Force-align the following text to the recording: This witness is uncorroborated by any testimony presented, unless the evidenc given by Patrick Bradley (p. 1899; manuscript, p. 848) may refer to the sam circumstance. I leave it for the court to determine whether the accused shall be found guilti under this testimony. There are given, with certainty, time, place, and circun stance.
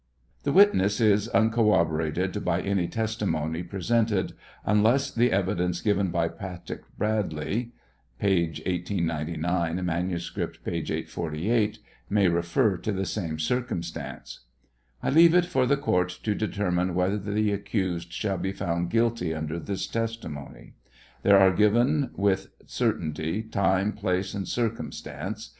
This 0.41 0.55
witness 0.55 0.99
is 0.99 1.27
uncorroborated 1.27 2.43
by 2.43 2.59
any 2.61 2.87
testimony 2.87 3.61
presented, 3.61 4.33
unless 4.65 5.11
the 5.11 5.29
evidenc 5.29 5.83
given 5.83 6.09
by 6.09 6.27
Patrick 6.27 6.81
Bradley 6.97 7.73
(p. 8.19 8.45
1899; 8.47 9.85
manuscript, 9.85 10.63
p. 10.65 10.71
848) 10.77 11.77
may 12.09 12.27
refer 12.27 12.77
to 12.77 12.91
the 12.91 13.05
sam 13.05 13.37
circumstance. 13.37 14.39
I 15.03 15.11
leave 15.11 15.35
it 15.35 15.45
for 15.45 15.67
the 15.67 15.77
court 15.77 16.09
to 16.23 16.33
determine 16.33 16.95
whether 16.95 17.19
the 17.19 17.51
accused 17.51 18.11
shall 18.11 18.39
be 18.39 18.53
found 18.53 18.89
guilti 18.89 19.37
under 19.37 19.59
this 19.59 19.85
testimony. 19.85 20.73
There 21.21 21.37
are 21.37 21.51
given, 21.51 22.09
with 22.15 22.47
certainty, 22.65 23.43
time, 23.43 23.93
place, 23.93 24.33
and 24.33 24.45
circun 24.45 24.95
stance. 24.95 25.49